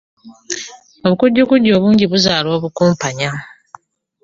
Obukujjukujju 1.05 1.69
obungi 1.77 2.05
buzaala 2.11 2.47
obukumpanya. 2.57 3.29